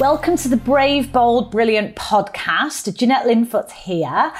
Welcome 0.00 0.36
to 0.38 0.48
the 0.48 0.56
Brave, 0.56 1.12
Bold, 1.12 1.50
Brilliant 1.50 1.94
podcast. 1.94 2.92
Jeanette 2.96 3.26
Linfoot 3.26 3.70
here. 3.70 4.32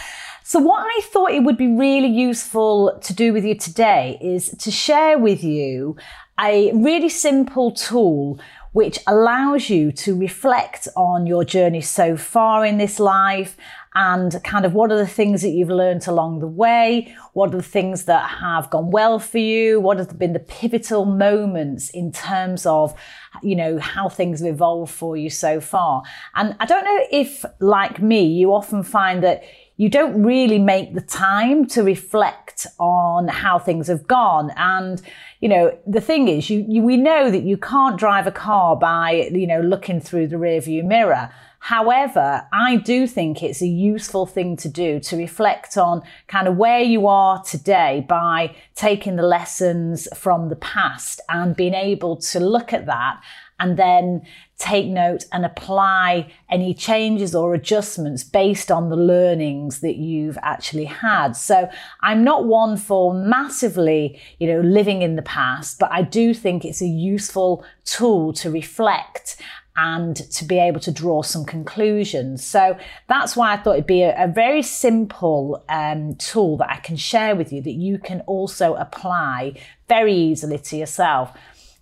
So, 0.43 0.59
what 0.59 0.85
I 0.85 1.01
thought 1.05 1.31
it 1.31 1.45
would 1.45 1.57
be 1.57 1.69
really 1.69 2.09
useful 2.09 2.99
to 3.03 3.15
do 3.15 3.33
with 3.33 3.45
you 3.45 3.55
today 3.55 4.19
is 4.21 4.49
to 4.59 4.71
share 4.71 5.19
with 5.19 5.45
you 5.45 5.97
a 6.41 6.73
really 6.73 7.09
simple 7.09 7.71
tool 7.71 8.41
which 8.73 8.99
allows 9.07 9.69
you 9.71 9.93
to 9.93 10.19
reflect 10.19 10.89
on 10.97 11.27
your 11.27 11.45
journey 11.45 11.81
so 11.81 12.17
far 12.17 12.65
in 12.65 12.79
this 12.79 12.99
life 12.99 13.57
and 13.95 14.43
kind 14.45 14.65
of 14.65 14.75
what 14.75 14.91
are 14.91 14.97
the 14.97 15.07
things 15.07 15.43
that 15.43 15.51
you've 15.51 15.69
learned 15.69 16.07
along 16.07 16.41
the 16.41 16.47
way? 16.47 17.15
What 17.35 17.53
are 17.53 17.59
the 17.59 17.63
things 17.63 18.05
that 18.05 18.29
have 18.29 18.71
gone 18.71 18.91
well 18.91 19.19
for 19.19 19.39
you? 19.39 19.81
What 19.81 19.99
have 19.99 20.19
been 20.19 20.33
the 20.33 20.39
pivotal 20.39 21.05
moments 21.05 21.91
in 21.91 22.13
terms 22.13 22.65
of, 22.65 22.95
you 23.43 23.55
know, 23.55 23.79
how 23.79 24.09
things 24.09 24.41
have 24.41 24.55
evolved 24.55 24.93
for 24.93 25.17
you 25.17 25.29
so 25.29 25.61
far? 25.61 26.03
And 26.35 26.57
I 26.59 26.67
don't 26.67 26.85
know 26.85 27.01
if, 27.11 27.45
like 27.61 28.01
me, 28.01 28.25
you 28.25 28.53
often 28.53 28.83
find 28.83 29.23
that 29.23 29.43
you 29.77 29.89
don't 29.89 30.23
really 30.23 30.59
make 30.59 30.95
the 30.95 31.01
time 31.01 31.67
to 31.67 31.83
reflect 31.83 32.67
on 32.79 33.29
how 33.29 33.59
things 33.59 33.89
have 33.89 34.07
gone. 34.07 34.53
And, 34.57 35.03
you 35.41 35.49
know, 35.49 35.77
the 35.87 36.01
thing 36.01 36.29
is, 36.29 36.49
you, 36.51 36.65
you, 36.69 36.83
we 36.83 36.97
know 36.97 37.31
that 37.31 37.43
you 37.43 37.57
can't 37.57 37.99
drive 37.99 38.27
a 38.27 38.33
car 38.33 38.77
by, 38.77 39.29
you 39.33 39.47
know, 39.47 39.61
looking 39.61 40.01
through 40.01 40.29
the 40.29 40.37
rearview 40.37 40.85
mirror. 40.85 41.31
However, 41.65 42.45
I 42.53 42.75
do 42.75 43.07
think 43.07 43.41
it's 43.41 43.63
a 43.63 43.69
useful 43.69 44.27
thing 44.27 44.57
to 44.57 44.69
do 44.69 44.99
to 44.99 45.17
reflect 45.17 45.77
on 45.77 46.03
kind 46.27 46.49
of 46.49 46.57
where 46.57 46.81
you 46.81 47.07
are 47.07 47.41
today 47.41 48.05
by 48.09 48.57
taking 48.75 49.15
the 49.15 49.23
lessons 49.23 50.09
from 50.13 50.49
the 50.49 50.57
past 50.57 51.21
and 51.29 51.55
being 51.55 51.75
able 51.75 52.17
to 52.17 52.41
look 52.41 52.73
at 52.73 52.87
that 52.87 53.23
and 53.63 53.77
then 53.77 54.23
take 54.59 54.87
note 54.87 55.25
and 55.33 55.45
apply 55.45 56.31
any 56.51 56.75
changes 56.75 57.33
or 57.33 57.55
adjustments 57.55 58.25
based 58.25 58.73
on 58.73 58.91
the 58.91 58.97
learnings 58.97 59.81
that 59.81 59.97
you've 59.97 60.37
actually 60.43 60.85
had. 60.85 61.37
So 61.37 61.69
I'm 62.01 62.25
not 62.25 62.45
one 62.45 62.77
for 62.77 63.15
massively, 63.15 64.21
you 64.41 64.49
know, 64.49 64.61
living 64.61 65.03
in 65.03 65.15
the 65.15 65.23
past, 65.23 65.79
but 65.79 65.91
I 65.93 66.03
do 66.03 66.35
think 66.35 66.65
it's 66.65 66.83
a 66.83 66.87
useful 66.87 67.65
tool 67.85 68.33
to 68.35 68.51
reflect 68.51 69.41
and 69.77 70.17
to 70.17 70.45
be 70.45 70.59
able 70.59 70.81
to 70.81 70.91
draw 70.91 71.23
some 71.23 71.45
conclusions. 71.45 72.45
So 72.45 72.77
that's 73.09 73.37
why 73.37 73.53
I 73.53 73.57
thought 73.57 73.75
it'd 73.75 73.87
be 73.87 74.03
a, 74.03 74.25
a 74.25 74.29
very 74.29 74.63
simple 74.63 75.65
um, 75.69 76.15
tool 76.17 76.59
that 76.59 76.71
I 76.71 76.77
can 76.77 76.97
share 76.97 77.35
with 77.35 77.53
you 77.53 77.63
that 77.63 77.73
you 77.73 77.99
can 77.99 78.21
also 78.23 78.75
apply 78.75 79.55
very 79.89 80.15
easily 80.15 80.59
to 80.59 80.77
yourself. 80.77 81.33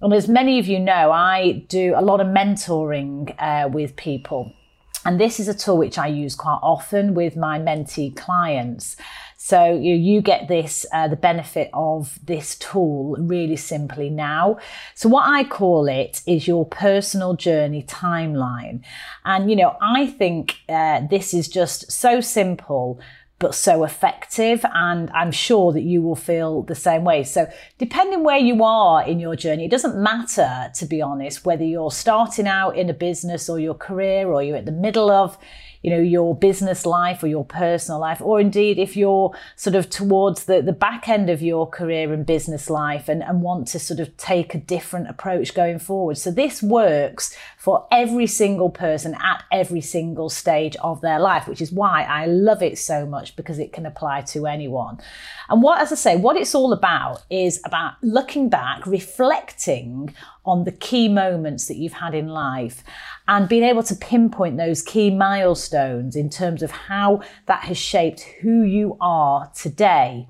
And 0.03 0.15
as 0.15 0.29
many 0.29 0.59
of 0.59 0.67
you 0.67 0.79
know, 0.79 1.13
I 1.13 1.65
do 1.69 1.95
a 1.95 2.01
lot 2.01 2.21
of 2.21 2.27
mentoring 2.27 3.35
uh, 3.39 3.69
with 3.69 3.97
people. 3.97 4.53
And 5.05 5.21
this 5.21 5.41
is 5.41 5.49
a 5.49 5.55
tool 5.55 5.79
which 5.79 5.99
I 5.99 6.09
use 6.09 6.35
quite 6.35 6.59
often 6.63 7.15
with 7.15 7.37
my 7.37 7.59
mentee 7.59 8.15
clients. 8.15 8.97
So 9.37 9.73
you, 9.73 9.95
you 9.95 10.21
get 10.21 10.49
this, 10.49 10.85
uh, 10.93 11.09
the 11.09 11.17
benefit 11.17 11.71
of 11.73 12.19
this 12.23 12.57
tool 12.57 13.17
really 13.19 13.57
simply 13.57 14.11
now. 14.11 14.59
So 14.95 15.09
what 15.09 15.27
I 15.27 15.45
call 15.45 15.89
it 15.89 16.21
is 16.27 16.47
your 16.47 16.67
personal 16.67 17.35
journey 17.35 17.83
timeline. 17.83 18.83
And, 19.25 19.49
you 19.49 19.57
know, 19.57 19.77
I 19.81 20.07
think 20.07 20.57
uh, 20.69 21.01
this 21.11 21.33
is 21.33 21.49
just 21.49 21.91
so 21.91 22.21
simple 22.21 23.01
but 23.41 23.55
so 23.55 23.83
effective. 23.83 24.65
And 24.73 25.11
I'm 25.11 25.33
sure 25.33 25.73
that 25.73 25.83
you 25.83 26.01
will 26.03 26.15
feel 26.15 26.63
the 26.63 26.77
same 26.77 27.03
way. 27.03 27.25
So, 27.25 27.51
depending 27.79 28.23
where 28.23 28.39
you 28.39 28.63
are 28.63 29.03
in 29.03 29.19
your 29.19 29.35
journey, 29.35 29.65
it 29.65 29.71
doesn't 29.73 30.01
matter, 30.01 30.71
to 30.77 30.87
be 30.87 31.03
honest, 31.03 31.45
whether 31.45 31.65
you're 31.65 31.91
starting 31.91 32.47
out 32.47 32.77
in 32.77 32.89
a 32.89 32.95
business 32.95 33.49
or 33.49 33.59
your 33.59 33.75
career 33.75 34.29
or 34.29 34.43
you're 34.43 34.59
at 34.59 34.67
the 34.67 34.73
middle 34.73 35.11
of 35.11 35.37
you 35.83 35.91
know, 35.91 35.99
your 35.99 36.37
business 36.37 36.85
life 36.85 37.23
or 37.23 37.27
your 37.27 37.45
personal 37.45 37.99
life, 37.99 38.21
or 38.21 38.39
indeed 38.39 38.79
if 38.79 38.97
you're 38.97 39.35
sort 39.57 39.75
of 39.75 39.89
towards 39.89 40.45
the, 40.45 40.61
the 40.61 40.73
back 40.73 41.09
end 41.09 41.31
of 41.31 41.41
your 41.41 41.67
career 41.67 42.13
and 42.13 42.27
business 42.27 42.69
life 42.69 43.09
and, 43.09 43.23
and 43.23 43.41
want 43.41 43.67
to 43.69 43.79
sort 43.79 43.99
of 43.99 44.15
take 44.19 44.55
a 44.55 44.59
different 44.59 45.09
approach 45.09 45.55
going 45.55 45.79
forward. 45.79 46.19
So 46.19 46.31
this 46.31 46.63
works 46.63 47.35
for 47.61 47.87
every 47.93 48.27
single 48.27 48.71
person 48.71 49.15
at 49.23 49.45
every 49.53 49.83
single 49.83 50.31
stage 50.31 50.77
of 50.77 51.03
their 51.03 51.21
life, 51.21 51.47
which 51.47 51.61
is 51.61 51.71
why 51.71 52.05
I 52.05 52.25
love 52.25 52.63
it 52.63 52.79
so 52.79 53.05
much 53.05 53.37
because 53.37 53.59
it 53.59 53.71
can 53.71 53.85
apply 53.85 54.23
to 54.33 54.47
anyone. 54.47 54.99
And 55.51 55.63
what, 55.63 55.79
as 55.79 55.93
I 55.93 55.97
say, 55.97 56.17
what 56.17 56.39
it's 56.39 56.55
all 56.55 56.73
about 56.73 57.23
is 57.29 57.61
about 57.67 58.03
looking 58.03 58.49
back, 58.49 58.87
reflecting 58.87 60.15
on 60.47 60.65
the 60.65 60.73
key 60.73 61.07
moments 61.07 61.69
that 61.69 61.77
you've 61.77 61.93
had 61.93 62.15
in 62.15 62.29
life 62.29 62.83
and 63.29 63.47
being 63.47 63.65
able 63.65 63.83
to 63.83 63.95
pinpoint 63.95 64.57
those 64.57 64.81
key 64.81 65.11
milestones 65.11 66.17
in 66.17 66.31
terms 66.31 66.63
of 66.63 66.71
how 66.71 67.21
that 67.45 67.65
has 67.65 67.77
shaped 67.77 68.23
who 68.41 68.63
you 68.63 68.97
are 69.03 69.53
today. 69.55 70.27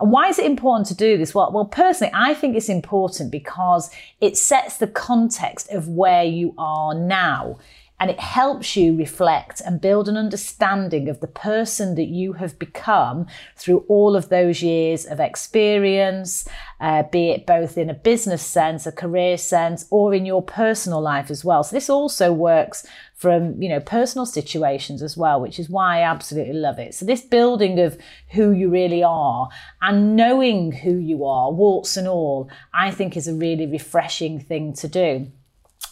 And 0.00 0.10
why 0.10 0.28
is 0.28 0.38
it 0.38 0.46
important 0.46 0.86
to 0.88 0.94
do 0.94 1.18
this? 1.18 1.34
Well, 1.34 1.52
well, 1.52 1.66
personally, 1.66 2.12
I 2.14 2.34
think 2.34 2.56
it's 2.56 2.70
important 2.70 3.30
because 3.30 3.90
it 4.20 4.36
sets 4.36 4.78
the 4.78 4.86
context 4.86 5.70
of 5.70 5.88
where 5.88 6.24
you 6.24 6.54
are 6.56 6.94
now 6.94 7.58
and 8.00 8.10
it 8.10 8.18
helps 8.18 8.76
you 8.76 8.96
reflect 8.96 9.60
and 9.60 9.80
build 9.80 10.08
an 10.08 10.16
understanding 10.16 11.08
of 11.08 11.20
the 11.20 11.26
person 11.26 11.94
that 11.96 12.08
you 12.08 12.32
have 12.32 12.58
become 12.58 13.26
through 13.56 13.84
all 13.88 14.16
of 14.16 14.30
those 14.30 14.62
years 14.62 15.04
of 15.04 15.20
experience, 15.20 16.48
uh, 16.80 17.02
be 17.04 17.30
it 17.30 17.46
both 17.46 17.76
in 17.76 17.90
a 17.90 17.94
business 17.94 18.44
sense, 18.44 18.86
a 18.86 18.92
career 18.92 19.36
sense, 19.36 19.86
or 19.90 20.14
in 20.14 20.24
your 20.24 20.42
personal 20.42 21.00
life 21.00 21.30
as 21.30 21.44
well. 21.44 21.62
So 21.62 21.76
this 21.76 21.90
also 21.90 22.32
works 22.32 22.86
from 23.20 23.60
you 23.60 23.68
know 23.68 23.80
personal 23.80 24.24
situations 24.24 25.02
as 25.02 25.14
well 25.14 25.42
which 25.42 25.58
is 25.58 25.68
why 25.68 25.98
i 25.98 26.02
absolutely 26.02 26.54
love 26.54 26.78
it 26.78 26.94
so 26.94 27.04
this 27.04 27.20
building 27.20 27.78
of 27.78 27.98
who 28.30 28.50
you 28.50 28.70
really 28.70 29.02
are 29.02 29.50
and 29.82 30.16
knowing 30.16 30.72
who 30.72 30.96
you 30.96 31.26
are 31.26 31.52
warts 31.52 31.98
and 31.98 32.08
all 32.08 32.48
i 32.72 32.90
think 32.90 33.18
is 33.18 33.28
a 33.28 33.34
really 33.34 33.66
refreshing 33.66 34.40
thing 34.40 34.72
to 34.72 34.88
do 34.88 35.30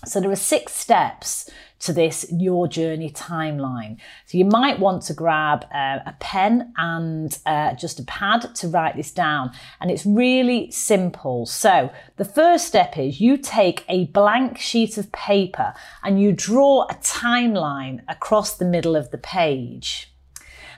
so 0.07 0.21
there 0.21 0.31
are 0.31 0.37
six 0.37 0.73
steps 0.73 1.51
to 1.81 1.93
this 1.93 2.27
Your 2.33 2.67
Journey 2.67 3.11
timeline. 3.11 3.99
So 4.27 4.39
you 4.39 4.45
might 4.45 4.79
want 4.79 5.03
to 5.05 5.15
grab 5.15 5.65
uh, 5.73 5.99
a 6.07 6.15
pen 6.19 6.73
and 6.77 7.37
uh, 7.47 7.75
just 7.75 8.01
a 8.01 8.05
pad 8.05 8.55
to 8.57 8.69
write 8.69 8.97
this 8.97 9.13
down. 9.13 9.53
And 9.81 9.91
it's 9.91 10.05
really 10.05 10.71
simple. 10.71 11.47
So 11.47 11.91
the 12.17 12.25
first 12.25 12.67
step 12.67 12.99
is 12.99 13.21
you 13.21 13.37
take 13.37 13.85
a 13.89 14.07
blank 14.07 14.59
sheet 14.59 14.99
of 14.99 15.13
paper 15.13 15.75
and 16.03 16.21
you 16.21 16.33
draw 16.33 16.85
a 16.85 16.95
timeline 16.95 18.03
across 18.09 18.57
the 18.57 18.65
middle 18.65 18.97
of 18.97 19.11
the 19.11 19.19
page. 19.19 20.13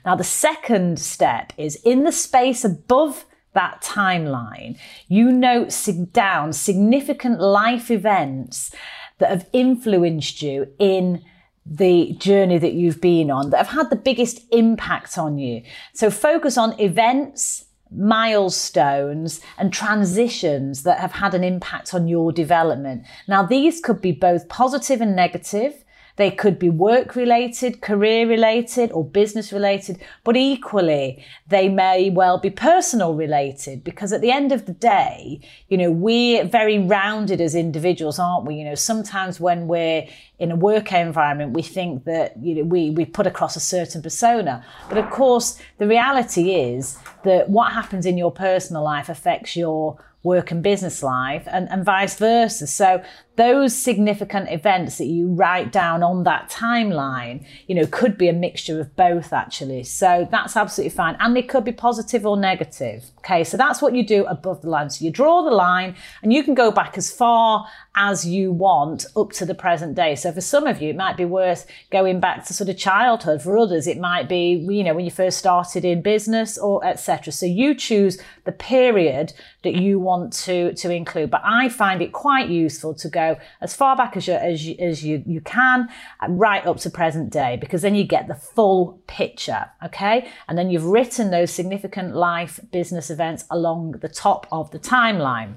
Now, 0.05 0.17
the 0.17 0.25
second 0.25 0.99
step 0.99 1.53
is 1.59 1.77
in 1.77 2.05
the 2.05 2.13
space 2.13 2.65
above 2.65 3.27
that 3.53 3.83
timeline, 3.83 4.79
you 5.09 5.33
note 5.33 5.77
down 6.13 6.53
significant 6.53 7.41
life 7.41 7.91
events 7.91 8.73
that 9.21 9.31
have 9.31 9.49
influenced 9.53 10.43
you 10.43 10.67
in 10.79 11.25
the 11.65 12.13
journey 12.19 12.59
that 12.59 12.73
you've 12.73 13.01
been 13.01 13.31
on, 13.31 13.51
that 13.51 13.59
have 13.59 13.69
had 13.69 13.91
the 13.91 13.97
biggest 13.97 14.41
impact 14.51 15.17
on 15.17 15.39
you. 15.39 15.63
So 15.95 16.11
focus 16.11 16.59
on 16.59 16.79
events, 16.81 17.67
milestones 17.93 19.41
and 19.59 19.73
transitions 19.73 20.83
that 20.85 20.99
have 20.99 21.13
had 21.13 21.35
an 21.35 21.45
impact 21.45 21.95
on 21.95 22.09
your 22.09 22.33
development. 22.33 23.05
Now, 23.29 23.45
these 23.45 23.81
could 23.81 24.01
be 24.01 24.13
both 24.13 24.49
positive 24.49 25.01
and 25.01 25.15
negative. 25.15 25.85
They 26.17 26.31
could 26.31 26.59
be 26.59 26.71
work 26.71 27.17
related, 27.17 27.81
career 27.81 28.29
related, 28.29 28.93
or 28.93 29.05
business 29.05 29.53
related, 29.53 30.01
but 30.25 30.37
equally, 30.37 31.25
they 31.49 31.69
may 31.69 32.11
well 32.11 32.39
be 32.39 32.51
personal 32.51 33.15
related 33.15 33.85
because 33.85 34.13
at 34.13 34.21
the 34.21 34.31
end 34.31 34.53
of 34.53 34.67
the 34.67 34.73
day, 34.73 35.41
you 35.69 35.79
know, 35.79 35.91
we're 35.91 36.45
very 36.45 36.79
rounded 36.79 37.41
as 37.41 37.55
individuals, 37.55 38.19
aren't 38.19 38.47
we? 38.47 38.57
You 38.57 38.65
know, 38.65 38.75
sometimes 38.75 39.41
when 39.41 39.69
we're 39.69 40.07
in 40.39 40.51
a 40.51 40.57
work 40.57 40.93
environment, 40.93 41.53
we 41.53 41.63
think 41.63 42.05
that, 42.05 42.37
you 42.43 42.57
know, 42.57 42.63
we, 42.65 42.91
we 42.91 43.05
put 43.05 43.27
across 43.27 43.57
a 43.57 43.61
certain 43.61 44.03
persona. 44.03 44.65
But 44.89 44.99
of 44.99 45.11
course, 45.11 45.59
the 45.79 45.87
reality 45.87 46.55
is 46.55 46.99
that 47.25 47.49
what 47.49 47.73
happens 47.73 48.07
in 48.07 48.17
your 48.17 48.33
personal 48.33 48.83
life 48.83 49.09
affects 49.09 49.57
your 49.57 49.99
work 50.23 50.51
and 50.51 50.63
business 50.63 51.03
life 51.03 51.49
and, 51.51 51.69
and 51.71 51.85
vice 51.85 52.17
versa. 52.17 52.67
So 52.67 53.03
those 53.37 53.75
significant 53.75 54.51
events 54.51 54.99
that 54.99 55.07
you 55.07 55.29
write 55.29 55.73
down 55.73 56.03
on 56.03 56.25
that 56.25 56.51
timeline, 56.51 57.43
you 57.67 57.75
know, 57.75 57.87
could 57.87 58.19
be 58.19 58.29
a 58.29 58.35
mixture 58.35 58.79
of 58.79 58.95
both 58.97 59.33
actually. 59.33 59.83
So 59.83 60.29
that's 60.31 60.59
absolutely 60.59 60.95
fine. 60.95 61.17
And 61.21 61.35
they 61.35 61.43
could 61.43 61.65
be 61.65 61.73
positive 61.73 62.27
or 62.27 62.37
negative. 62.37 63.05
Okay. 63.21 63.45
So 63.45 63.57
that's 63.57 63.81
what 63.81 63.95
you 63.95 64.07
do 64.07 64.27
above 64.27 64.61
the 64.61 64.69
line. 64.69 64.91
So 64.91 65.07
you 65.07 65.11
draw 65.11 65.43
the 65.43 65.51
line 65.51 65.97
and 66.23 66.35
you 66.35 66.45
can 66.45 66.55
go 66.55 66.71
back 66.71 66.99
as 66.99 67.11
far 67.11 67.67
as 67.97 68.27
you 68.27 68.53
want 68.53 69.07
up 69.17 69.33
to 69.33 69.47
the 69.47 69.55
present 69.55 69.95
day. 69.95 70.17
So 70.17 70.33
for 70.33 70.43
some 70.43 70.67
of 70.67 70.83
you, 70.83 70.91
it 70.91 70.97
might 70.97 71.17
be 71.17 71.25
worth 71.25 71.67
going 71.91 72.21
back 72.21 72.45
to 72.47 72.53
sort 72.53 72.69
of 72.69 72.77
childhood. 72.77 73.41
For 73.41 73.57
others, 73.57 73.87
it 73.87 73.99
might 73.99 74.29
be, 74.29 74.53
you 74.69 74.85
know, 74.85 74.93
when 74.93 75.07
you 75.07 75.11
first 75.11 75.39
started 75.39 75.85
in 75.85 76.03
business 76.03 76.59
or 76.59 76.85
etc. 76.85 77.33
So 77.33 77.47
you 77.47 77.75
choose 77.75 78.21
the 78.45 78.53
period 78.53 79.33
that 79.63 79.75
you 79.75 79.99
want 79.99 80.10
to, 80.31 80.75
to 80.75 80.91
include. 80.91 81.31
But 81.31 81.43
I 81.45 81.69
find 81.69 82.03
it 82.03 82.13
quite 82.13 82.49
useful 82.49 82.95
to 82.95 83.09
go 83.09 83.39
as 83.61 83.75
far 83.75 83.97
back 83.97 84.17
as 84.17 84.27
you, 84.27 84.35
as 84.35 84.67
you, 84.67 84.77
as 84.79 85.05
you, 85.05 85.23
you 85.27 85.41
can, 85.41 85.89
right 86.29 86.67
up 86.67 86.79
to 86.79 86.91
present 86.91 87.31
day, 87.31 87.57
because 87.61 87.83
then 87.83 87.95
you 87.95 88.05
get 88.05 88.29
the 88.29 88.35
full 88.35 89.01
picture. 89.07 89.71
Okay. 89.85 90.29
And 90.49 90.57
then 90.59 90.71
you've 90.71 90.85
written 90.85 91.31
those 91.31 91.51
significant 91.51 92.15
life 92.15 92.61
business 92.71 93.11
events 93.11 93.45
along 93.51 93.93
the 93.93 94.09
top 94.09 94.47
of 94.51 94.71
the 94.71 94.79
timeline. 94.79 95.55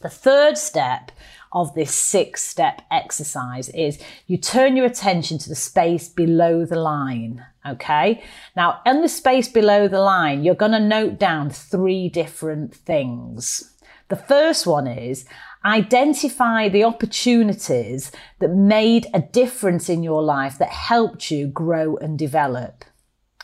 The 0.00 0.08
third 0.08 0.56
step 0.56 1.10
of 1.52 1.74
this 1.74 1.92
six 1.94 2.42
step 2.44 2.82
exercise 2.90 3.68
is 3.70 3.98
you 4.26 4.36
turn 4.36 4.76
your 4.76 4.86
attention 4.86 5.38
to 5.38 5.48
the 5.48 5.54
space 5.54 6.08
below 6.08 6.64
the 6.64 6.78
line. 6.78 7.44
Okay. 7.66 8.22
Now, 8.54 8.80
in 8.86 9.02
the 9.02 9.08
space 9.08 9.48
below 9.48 9.88
the 9.88 10.00
line, 10.00 10.44
you're 10.44 10.54
going 10.54 10.72
to 10.72 10.80
note 10.80 11.18
down 11.18 11.50
three 11.50 12.08
different 12.08 12.74
things. 12.74 13.74
The 14.08 14.16
first 14.16 14.66
one 14.66 14.86
is 14.86 15.26
identify 15.64 16.68
the 16.68 16.84
opportunities 16.84 18.10
that 18.38 18.54
made 18.54 19.06
a 19.12 19.20
difference 19.20 19.88
in 19.88 20.02
your 20.02 20.22
life 20.22 20.58
that 20.58 20.70
helped 20.70 21.30
you 21.30 21.46
grow 21.46 21.96
and 21.96 22.18
develop. 22.18 22.84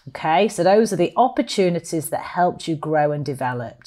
Okay. 0.08 0.48
So 0.48 0.62
those 0.62 0.92
are 0.92 0.96
the 0.96 1.12
opportunities 1.16 2.10
that 2.10 2.20
helped 2.20 2.68
you 2.68 2.76
grow 2.76 3.12
and 3.12 3.24
develop. 3.24 3.84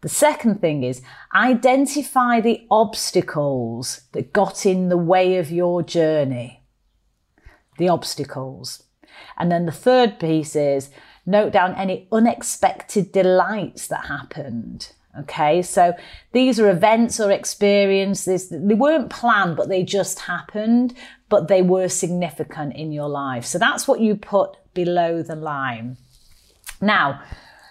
The 0.00 0.08
second 0.08 0.60
thing 0.60 0.84
is 0.84 1.02
identify 1.34 2.40
the 2.40 2.66
obstacles 2.70 4.02
that 4.12 4.32
got 4.32 4.66
in 4.66 4.88
the 4.88 4.96
way 4.96 5.38
of 5.38 5.50
your 5.50 5.82
journey. 5.82 6.62
The 7.78 7.88
obstacles. 7.88 8.84
And 9.36 9.50
then 9.50 9.66
the 9.66 9.72
third 9.72 10.18
piece 10.18 10.54
is 10.54 10.90
note 11.24 11.52
down 11.52 11.74
any 11.74 12.08
unexpected 12.12 13.10
delights 13.12 13.88
that 13.88 14.06
happened. 14.06 14.92
Okay, 15.20 15.62
so 15.62 15.94
these 16.32 16.60
are 16.60 16.70
events 16.70 17.18
or 17.20 17.30
experiences. 17.30 18.50
They 18.50 18.74
weren't 18.74 19.10
planned, 19.10 19.56
but 19.56 19.68
they 19.68 19.82
just 19.82 20.20
happened, 20.20 20.94
but 21.28 21.48
they 21.48 21.62
were 21.62 21.88
significant 21.88 22.76
in 22.76 22.92
your 22.92 23.08
life. 23.08 23.44
So 23.44 23.58
that's 23.58 23.88
what 23.88 24.00
you 24.00 24.16
put 24.16 24.56
below 24.74 25.22
the 25.22 25.36
line. 25.36 25.96
Now, 26.80 27.22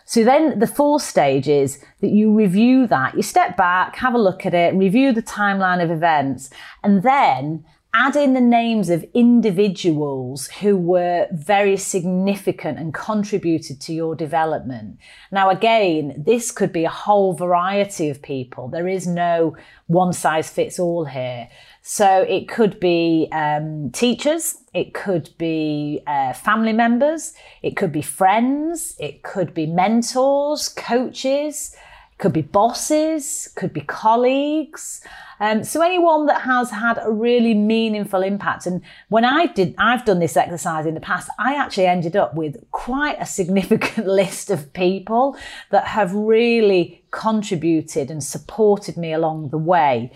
so 0.05 0.23
then 0.23 0.59
the 0.59 0.67
fourth 0.67 1.01
stage 1.01 1.47
is 1.47 1.83
that 2.01 2.11
you 2.11 2.33
review 2.33 2.87
that. 2.87 3.15
You 3.15 3.23
step 3.23 3.57
back, 3.57 3.95
have 3.97 4.13
a 4.13 4.19
look 4.19 4.45
at 4.45 4.53
it, 4.53 4.73
review 4.75 5.11
the 5.11 5.23
timeline 5.23 5.83
of 5.83 5.89
events, 5.91 6.49
and 6.83 7.03
then 7.03 7.65
add 7.97 8.17
in 8.17 8.33
the 8.33 8.41
names 8.41 8.89
of 8.89 9.05
individuals 9.13 10.47
who 10.59 10.75
were 10.75 11.27
very 11.31 11.77
significant 11.77 12.77
and 12.77 12.93
contributed 12.93 13.79
to 13.79 13.93
your 13.93 14.15
development. 14.15 14.99
Now, 15.31 15.49
again, 15.49 16.13
this 16.17 16.51
could 16.51 16.73
be 16.73 16.83
a 16.83 16.89
whole 16.89 17.31
variety 17.33 18.09
of 18.09 18.21
people. 18.21 18.67
There 18.67 18.89
is 18.89 19.07
no 19.07 19.55
one 19.87 20.11
size 20.11 20.49
fits 20.49 20.77
all 20.77 21.05
here. 21.05 21.47
So 21.81 22.25
it 22.27 22.49
could 22.49 22.81
be 22.81 23.29
um, 23.31 23.91
teachers, 23.91 24.57
it 24.73 24.93
could 24.93 25.29
be 25.37 26.01
uh, 26.05 26.33
family 26.33 26.73
members, 26.73 27.33
it 27.61 27.77
could 27.77 27.93
be 27.93 28.01
friends, 28.01 28.95
it 28.99 29.23
could 29.23 29.53
be 29.53 29.67
mentors, 29.67 30.67
coaches, 30.67 31.73
could 32.17 32.33
be 32.33 32.41
bosses, 32.41 33.49
could 33.55 33.73
be 33.73 33.81
colleagues. 33.81 35.01
Um, 35.39 35.65
so 35.65 35.81
anyone 35.81 36.27
that 36.27 36.41
has 36.41 36.71
had 36.71 36.97
a 37.01 37.11
really 37.11 37.53
meaningful 37.53 38.23
impact. 38.23 38.65
And 38.65 38.81
when 39.09 39.25
I 39.25 39.47
did, 39.47 39.75
I've 39.77 40.05
done 40.05 40.19
this 40.19 40.37
exercise 40.37 40.85
in 40.85 40.93
the 40.93 41.01
past, 41.01 41.29
I 41.37 41.55
actually 41.55 41.87
ended 41.87 42.15
up 42.15 42.33
with 42.35 42.55
quite 42.71 43.17
a 43.19 43.25
significant 43.25 44.07
list 44.21 44.49
of 44.49 44.71
people 44.71 45.37
that 45.71 45.87
have 45.87 46.13
really 46.13 47.03
contributed 47.11 48.09
and 48.09 48.23
supported 48.23 48.95
me 48.95 49.11
along 49.11 49.49
the 49.49 49.57
way. 49.57 50.11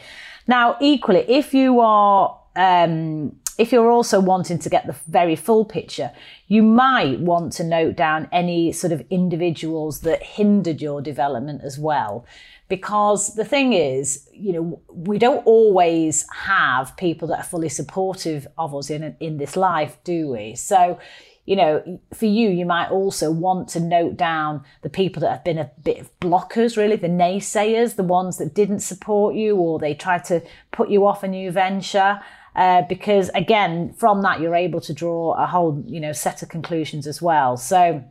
Now, 0.47 0.77
equally, 0.79 1.25
if 1.27 1.53
you 1.53 1.81
are 1.81 2.39
um, 2.55 3.35
if 3.59 3.73
you're 3.73 3.91
also 3.91 4.21
wanting 4.21 4.57
to 4.57 4.69
get 4.69 4.87
the 4.87 4.95
very 5.07 5.35
full 5.35 5.65
picture, 5.65 6.11
you 6.47 6.63
might 6.63 7.19
want 7.19 7.51
to 7.53 7.63
note 7.65 7.97
down 7.97 8.29
any 8.31 8.71
sort 8.71 8.93
of 8.93 9.05
individuals 9.09 9.99
that 9.99 10.23
hindered 10.23 10.81
your 10.81 11.01
development 11.01 11.61
as 11.61 11.77
well. 11.77 12.25
Because 12.69 13.35
the 13.35 13.43
thing 13.43 13.73
is, 13.73 14.29
you 14.31 14.53
know, 14.53 14.81
we 14.87 15.17
don't 15.17 15.45
always 15.45 16.25
have 16.33 16.95
people 16.95 17.27
that 17.27 17.39
are 17.39 17.43
fully 17.43 17.67
supportive 17.67 18.47
of 18.57 18.73
us 18.73 18.89
in, 18.89 19.17
in 19.19 19.37
this 19.37 19.57
life, 19.57 19.97
do 20.05 20.29
we? 20.29 20.55
So, 20.55 20.97
you 21.45 21.57
know, 21.57 21.99
for 22.13 22.27
you, 22.27 22.47
you 22.49 22.65
might 22.65 22.91
also 22.91 23.29
want 23.29 23.67
to 23.69 23.81
note 23.81 24.15
down 24.15 24.63
the 24.83 24.89
people 24.89 25.19
that 25.21 25.31
have 25.31 25.43
been 25.43 25.57
a 25.57 25.71
bit 25.83 25.99
of 25.99 26.17
blockers, 26.21 26.77
really, 26.77 26.95
the 26.95 27.09
naysayers, 27.09 27.97
the 27.97 28.03
ones 28.03 28.37
that 28.37 28.53
didn't 28.53 28.79
support 28.79 29.35
you 29.35 29.57
or 29.57 29.79
they 29.79 29.95
tried 29.95 30.23
to 30.25 30.41
put 30.71 30.89
you 30.89 31.05
off 31.05 31.23
a 31.23 31.27
new 31.27 31.51
venture. 31.51 32.21
Uh, 32.59 32.81
because 32.89 33.29
again, 33.35 33.93
from 33.93 34.21
that, 34.21 34.41
you're 34.41 34.53
able 34.53 34.81
to 34.81 34.93
draw 34.93 35.31
a 35.41 35.47
whole, 35.47 35.81
you 35.87 35.97
know, 35.97 36.11
set 36.11 36.43
of 36.43 36.49
conclusions 36.49 37.07
as 37.07 37.21
well. 37.21 37.55
So, 37.55 38.03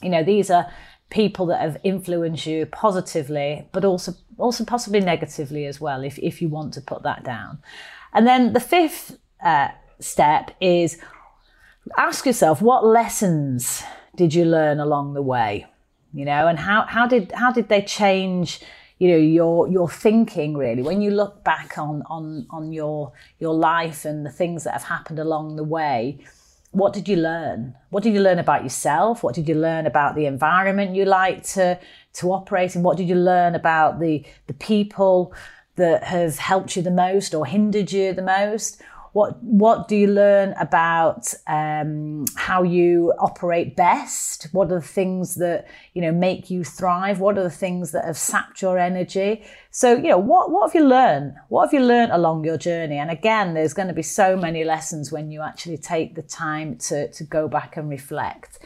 you 0.00 0.08
know, 0.08 0.22
these 0.22 0.48
are 0.48 0.70
people 1.10 1.46
that 1.46 1.60
have 1.60 1.76
influenced 1.82 2.46
you 2.46 2.66
positively, 2.66 3.66
but 3.72 3.84
also, 3.84 4.14
also 4.38 4.64
possibly 4.64 5.00
negatively 5.00 5.66
as 5.66 5.80
well, 5.80 6.04
if, 6.04 6.20
if 6.20 6.40
you 6.40 6.48
want 6.48 6.72
to 6.74 6.80
put 6.80 7.02
that 7.02 7.24
down. 7.24 7.58
And 8.12 8.28
then 8.28 8.52
the 8.52 8.60
fifth 8.60 9.18
uh, 9.44 9.70
step 9.98 10.52
is 10.60 10.96
ask 11.98 12.24
yourself 12.24 12.62
what 12.62 12.86
lessons 12.86 13.82
did 14.14 14.34
you 14.34 14.44
learn 14.44 14.78
along 14.78 15.14
the 15.14 15.22
way 15.22 15.66
you 16.12 16.24
know 16.24 16.46
and 16.46 16.58
how, 16.58 16.84
how 16.86 17.06
did 17.06 17.32
how 17.32 17.50
did 17.50 17.68
they 17.68 17.82
change 17.82 18.60
you 19.00 19.08
know 19.08 19.16
your 19.16 19.66
your 19.66 19.88
thinking 19.90 20.56
really. 20.56 20.82
When 20.82 21.02
you 21.02 21.10
look 21.10 21.42
back 21.42 21.76
on 21.76 22.04
on 22.06 22.46
on 22.50 22.72
your 22.72 23.12
your 23.40 23.54
life 23.54 24.04
and 24.04 24.24
the 24.24 24.30
things 24.30 24.62
that 24.64 24.74
have 24.74 24.84
happened 24.84 25.18
along 25.18 25.56
the 25.56 25.64
way 25.64 26.20
what 26.72 26.92
did 26.92 27.08
you 27.08 27.16
learn? 27.16 27.74
What 27.90 28.04
did 28.04 28.14
you 28.14 28.20
learn 28.20 28.38
about 28.38 28.62
yourself? 28.62 29.24
What 29.24 29.34
did 29.34 29.48
you 29.48 29.56
learn 29.56 29.86
about 29.86 30.14
the 30.14 30.26
environment 30.26 30.94
you 30.94 31.04
like 31.04 31.42
to 31.54 31.80
to 32.14 32.32
operate 32.32 32.76
in? 32.76 32.82
What 32.82 32.96
did 32.96 33.08
you 33.08 33.16
learn 33.16 33.54
about 33.54 33.98
the 33.98 34.24
the 34.46 34.54
people 34.54 35.34
that 35.76 36.04
have 36.04 36.38
helped 36.38 36.76
you 36.76 36.82
the 36.82 36.90
most 36.90 37.34
or 37.34 37.46
hindered 37.46 37.90
you 37.90 38.12
the 38.12 38.22
most 38.22 38.80
what 39.12 39.42
what 39.42 39.88
do 39.88 39.96
you 39.96 40.06
learn 40.06 40.54
about 40.60 41.34
um, 41.46 42.26
how 42.36 42.62
you 42.62 43.12
operate 43.18 43.74
best? 43.76 44.48
What 44.52 44.70
are 44.70 44.76
the 44.76 44.86
things 44.86 45.34
that 45.36 45.66
you 45.94 46.02
know 46.02 46.12
make 46.12 46.50
you 46.50 46.62
thrive? 46.62 47.18
What 47.18 47.36
are 47.36 47.42
the 47.42 47.50
things 47.50 47.92
that 47.92 48.04
have 48.04 48.18
sapped 48.18 48.62
your 48.62 48.78
energy? 48.78 49.44
So 49.70 49.96
you 49.96 50.08
know 50.08 50.18
what 50.18 50.50
what 50.50 50.68
have 50.68 50.80
you 50.80 50.86
learned? 50.86 51.34
What 51.48 51.66
have 51.66 51.74
you 51.74 51.86
learned 51.86 52.12
along 52.12 52.44
your 52.44 52.58
journey? 52.58 52.98
And 52.98 53.10
again, 53.10 53.54
there's 53.54 53.74
going 53.74 53.88
to 53.88 53.94
be 53.94 54.02
so 54.02 54.36
many 54.36 54.64
lessons 54.64 55.10
when 55.10 55.30
you 55.30 55.42
actually 55.42 55.78
take 55.78 56.14
the 56.14 56.22
time 56.22 56.76
to 56.88 57.10
to 57.10 57.24
go 57.24 57.48
back 57.48 57.76
and 57.76 57.90
reflect. 57.90 58.60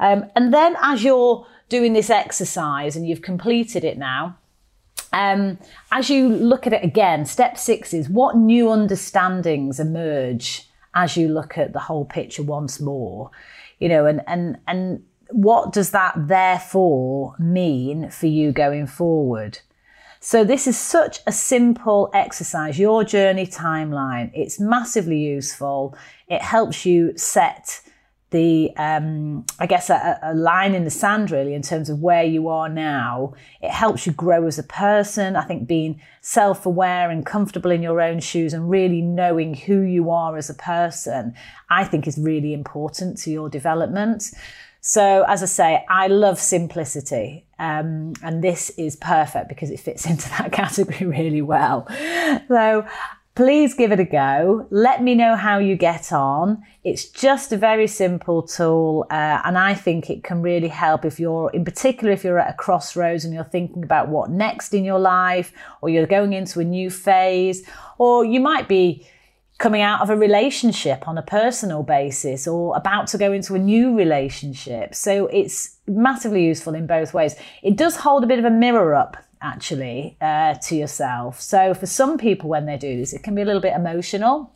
Um, 0.00 0.26
and 0.36 0.54
then 0.54 0.76
as 0.80 1.02
you're 1.02 1.44
doing 1.68 1.92
this 1.92 2.08
exercise 2.08 2.94
and 2.94 3.06
you've 3.06 3.22
completed 3.22 3.84
it 3.84 3.98
now 3.98 4.38
um, 5.12 5.58
as 5.90 6.10
you 6.10 6.28
look 6.28 6.66
at 6.66 6.72
it 6.72 6.84
again, 6.84 7.24
step 7.24 7.58
six 7.58 7.94
is 7.94 8.08
what 8.08 8.36
new 8.36 8.70
understandings 8.70 9.80
emerge 9.80 10.68
as 10.94 11.16
you 11.16 11.28
look 11.28 11.56
at 11.56 11.72
the 11.72 11.78
whole 11.78 12.04
picture 12.04 12.42
once 12.42 12.80
more, 12.80 13.30
you 13.78 13.88
know, 13.88 14.06
and, 14.06 14.22
and, 14.26 14.58
and 14.66 15.02
what 15.30 15.72
does 15.72 15.90
that 15.90 16.14
therefore 16.16 17.36
mean 17.38 18.10
for 18.10 18.26
you 18.26 18.52
going 18.52 18.86
forward? 18.86 19.58
So 20.20 20.42
this 20.42 20.66
is 20.66 20.76
such 20.76 21.20
a 21.26 21.32
simple 21.32 22.10
exercise, 22.12 22.78
your 22.78 23.04
journey 23.04 23.46
timeline. 23.46 24.30
It's 24.34 24.58
massively 24.58 25.18
useful. 25.18 25.96
It 26.26 26.42
helps 26.42 26.84
you 26.84 27.16
set 27.16 27.80
the 28.30 28.70
um, 28.76 29.46
I 29.58 29.66
guess 29.66 29.88
a, 29.88 30.18
a, 30.22 30.34
line 30.34 30.74
in 30.74 30.84
the 30.84 30.90
sand 30.90 31.30
really 31.30 31.54
in 31.54 31.62
terms 31.62 31.88
of 31.88 32.00
where 32.00 32.24
you 32.24 32.48
are 32.48 32.68
now. 32.68 33.32
It 33.62 33.70
helps 33.70 34.06
you 34.06 34.12
grow 34.12 34.46
as 34.46 34.58
a 34.58 34.62
person. 34.62 35.34
I 35.34 35.44
think 35.44 35.66
being 35.66 36.00
self-aware 36.20 37.10
and 37.10 37.24
comfortable 37.24 37.70
in 37.70 37.82
your 37.82 38.02
own 38.02 38.20
shoes 38.20 38.52
and 38.52 38.68
really 38.68 39.00
knowing 39.00 39.54
who 39.54 39.80
you 39.80 40.10
are 40.10 40.36
as 40.36 40.50
a 40.50 40.54
person, 40.54 41.34
I 41.70 41.84
think 41.84 42.06
is 42.06 42.18
really 42.18 42.52
important 42.52 43.16
to 43.18 43.30
your 43.30 43.48
development. 43.48 44.30
So, 44.80 45.24
as 45.26 45.42
I 45.42 45.46
say, 45.46 45.84
I 45.88 46.06
love 46.06 46.38
simplicity. 46.38 47.46
Um, 47.58 48.12
and 48.22 48.44
this 48.44 48.70
is 48.70 48.94
perfect 48.96 49.48
because 49.48 49.70
it 49.70 49.80
fits 49.80 50.06
into 50.10 50.28
that 50.30 50.52
category 50.52 51.06
really 51.06 51.42
well. 51.42 51.86
So, 52.48 52.86
please 53.38 53.72
give 53.72 53.92
it 53.92 54.00
a 54.00 54.04
go. 54.04 54.66
Let 54.70 55.00
me 55.00 55.14
know 55.14 55.36
how 55.36 55.58
you 55.58 55.76
get 55.76 56.12
on. 56.12 56.60
It's 56.82 57.08
just 57.08 57.52
a 57.52 57.56
very 57.56 57.86
simple 57.86 58.42
tool, 58.42 59.06
uh, 59.12 59.42
and 59.44 59.56
I 59.56 59.74
think 59.74 60.10
it 60.10 60.24
can 60.24 60.42
really 60.42 60.66
help 60.66 61.04
if 61.04 61.20
you're, 61.20 61.48
in 61.50 61.64
particular, 61.64 62.12
if 62.12 62.24
you're 62.24 62.40
at 62.40 62.50
a 62.50 62.56
crossroads 62.56 63.24
and 63.24 63.32
you're 63.32 63.44
thinking 63.44 63.84
about 63.84 64.08
what 64.08 64.28
next 64.28 64.74
in 64.74 64.82
your 64.82 64.98
life, 64.98 65.52
or 65.80 65.88
you're 65.88 66.04
going 66.04 66.32
into 66.32 66.58
a 66.58 66.64
new 66.64 66.90
phase, 66.90 67.64
or 67.98 68.24
you 68.24 68.40
might 68.40 68.66
be 68.66 69.06
coming 69.58 69.82
out 69.82 70.00
of 70.00 70.10
a 70.10 70.16
relationship 70.16 71.06
on 71.06 71.16
a 71.16 71.22
personal 71.22 71.84
basis 71.84 72.48
or 72.48 72.76
about 72.76 73.06
to 73.08 73.18
go 73.18 73.32
into 73.32 73.54
a 73.54 73.58
new 73.58 73.96
relationship. 73.96 74.96
So 74.96 75.28
it's 75.28 75.76
massively 75.86 76.44
useful 76.44 76.74
in 76.74 76.88
both 76.88 77.14
ways. 77.14 77.36
It 77.62 77.76
does 77.76 77.94
hold 77.94 78.24
a 78.24 78.26
bit 78.26 78.40
of 78.40 78.44
a 78.44 78.50
mirror 78.50 78.96
up 78.96 79.16
actually 79.42 80.16
uh, 80.20 80.54
to 80.54 80.76
yourself. 80.76 81.40
So 81.40 81.74
for 81.74 81.86
some 81.86 82.18
people, 82.18 82.48
when 82.48 82.66
they 82.66 82.76
do 82.76 82.96
this, 82.96 83.12
it 83.12 83.22
can 83.22 83.34
be 83.34 83.42
a 83.42 83.44
little 83.44 83.62
bit 83.62 83.74
emotional. 83.74 84.52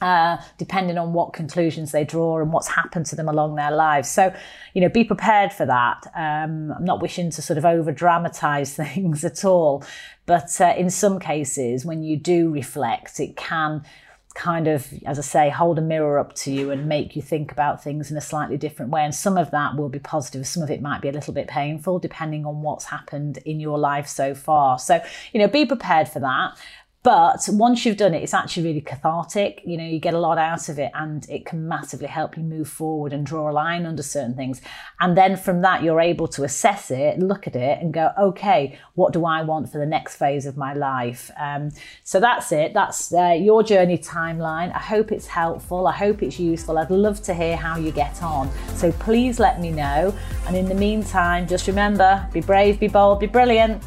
Uh, 0.00 0.36
depending 0.58 0.98
on 0.98 1.12
what 1.12 1.32
conclusions 1.32 1.92
they 1.92 2.02
draw 2.02 2.40
and 2.40 2.52
what's 2.52 2.66
happened 2.66 3.06
to 3.06 3.14
them 3.14 3.28
along 3.28 3.54
their 3.54 3.70
lives. 3.70 4.08
So, 4.08 4.34
you 4.74 4.80
know, 4.80 4.88
be 4.88 5.04
prepared 5.04 5.52
for 5.52 5.64
that. 5.64 6.04
Um, 6.16 6.72
I'm 6.72 6.84
not 6.84 7.00
wishing 7.00 7.30
to 7.30 7.40
sort 7.40 7.56
of 7.56 7.64
over 7.64 7.92
dramatize 7.92 8.74
things 8.76 9.24
at 9.24 9.44
all, 9.44 9.84
but 10.26 10.60
uh, 10.60 10.74
in 10.76 10.90
some 10.90 11.20
cases, 11.20 11.84
when 11.84 12.02
you 12.02 12.16
do 12.16 12.50
reflect, 12.50 13.20
it 13.20 13.36
can 13.36 13.84
kind 14.34 14.68
of, 14.68 14.92
as 15.06 15.18
I 15.18 15.22
say, 15.22 15.50
hold 15.50 15.78
a 15.78 15.82
mirror 15.82 16.18
up 16.18 16.34
to 16.36 16.52
you 16.52 16.70
and 16.70 16.86
make 16.86 17.14
you 17.14 17.22
think 17.22 17.52
about 17.52 17.82
things 17.82 18.10
in 18.10 18.16
a 18.16 18.20
slightly 18.20 18.56
different 18.56 18.90
way. 18.90 19.02
And 19.02 19.14
some 19.14 19.36
of 19.36 19.50
that 19.50 19.76
will 19.76 19.88
be 19.88 19.98
positive, 19.98 20.46
some 20.46 20.62
of 20.62 20.70
it 20.70 20.82
might 20.82 21.00
be 21.00 21.08
a 21.08 21.12
little 21.12 21.34
bit 21.34 21.48
painful, 21.48 21.98
depending 21.98 22.46
on 22.46 22.62
what's 22.62 22.86
happened 22.86 23.38
in 23.44 23.60
your 23.60 23.78
life 23.78 24.08
so 24.08 24.34
far. 24.34 24.78
So, 24.78 25.00
you 25.32 25.40
know, 25.40 25.48
be 25.48 25.66
prepared 25.66 26.08
for 26.08 26.20
that. 26.20 26.58
But 27.02 27.48
once 27.48 27.84
you've 27.84 27.96
done 27.96 28.14
it, 28.14 28.22
it's 28.22 28.34
actually 28.34 28.64
really 28.64 28.80
cathartic. 28.80 29.62
You 29.64 29.76
know, 29.76 29.84
you 29.84 29.98
get 29.98 30.14
a 30.14 30.20
lot 30.20 30.38
out 30.38 30.68
of 30.68 30.78
it 30.78 30.92
and 30.94 31.28
it 31.28 31.44
can 31.44 31.66
massively 31.66 32.06
help 32.06 32.36
you 32.36 32.44
move 32.44 32.68
forward 32.68 33.12
and 33.12 33.26
draw 33.26 33.50
a 33.50 33.52
line 33.52 33.86
under 33.86 34.04
certain 34.04 34.34
things. 34.34 34.60
And 35.00 35.16
then 35.16 35.36
from 35.36 35.62
that, 35.62 35.82
you're 35.82 36.00
able 36.00 36.28
to 36.28 36.44
assess 36.44 36.92
it, 36.92 37.18
look 37.18 37.48
at 37.48 37.56
it, 37.56 37.80
and 37.80 37.92
go, 37.92 38.12
okay, 38.16 38.78
what 38.94 39.12
do 39.12 39.24
I 39.24 39.42
want 39.42 39.72
for 39.72 39.78
the 39.78 39.86
next 39.86 40.14
phase 40.14 40.46
of 40.46 40.56
my 40.56 40.74
life? 40.74 41.28
Um, 41.40 41.72
so 42.04 42.20
that's 42.20 42.52
it. 42.52 42.72
That's 42.72 43.12
uh, 43.12 43.36
your 43.36 43.64
journey 43.64 43.98
timeline. 43.98 44.72
I 44.72 44.78
hope 44.78 45.10
it's 45.10 45.26
helpful. 45.26 45.88
I 45.88 45.92
hope 45.92 46.22
it's 46.22 46.38
useful. 46.38 46.78
I'd 46.78 46.90
love 46.90 47.20
to 47.22 47.34
hear 47.34 47.56
how 47.56 47.78
you 47.78 47.90
get 47.90 48.22
on. 48.22 48.48
So 48.76 48.92
please 48.92 49.40
let 49.40 49.60
me 49.60 49.72
know. 49.72 50.14
And 50.46 50.56
in 50.56 50.66
the 50.66 50.74
meantime, 50.76 51.48
just 51.48 51.66
remember 51.66 52.24
be 52.32 52.40
brave, 52.40 52.78
be 52.78 52.86
bold, 52.86 53.18
be 53.18 53.26
brilliant. 53.26 53.82